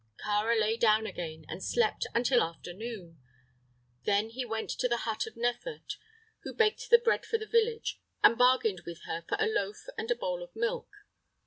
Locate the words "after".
2.41-2.73